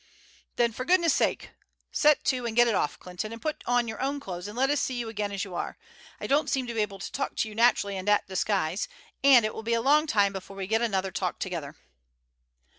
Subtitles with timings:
[0.55, 1.51] "Then for goodness' sake
[1.91, 4.71] set to and get it off, Clinton, and put on your own clothes and let
[4.71, 5.77] us see you again as you are.
[6.19, 8.87] I don't seem to be able to talk to you naturally in that disguise,
[9.23, 11.75] and it will be a long time before we get another talk together."